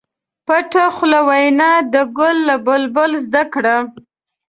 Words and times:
پټه 0.45 0.83
خوله 0.95 1.19
وینا 1.29 1.71
د 1.93 1.95
ګل 2.17 2.37
له 2.49 2.55
بلبل 2.65 3.11
زده 3.25 3.43
کړه. 3.53 3.77